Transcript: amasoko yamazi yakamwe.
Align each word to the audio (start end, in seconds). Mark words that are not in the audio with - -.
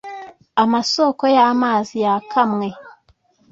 amasoko 0.63 1.23
yamazi 1.37 1.95
yakamwe. 2.05 2.67